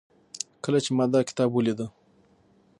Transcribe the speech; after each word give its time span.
کله 0.63 0.79
چې 0.85 0.91
ما 0.97 1.05
دا 1.13 1.19
کتاب 1.29 1.49
وليده 1.53 1.87